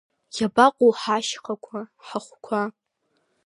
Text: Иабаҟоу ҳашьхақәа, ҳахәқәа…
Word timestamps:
Иабаҟоу 0.37 0.91
ҳашьхақәа, 0.99 1.79
ҳахәқәа… 2.05 2.61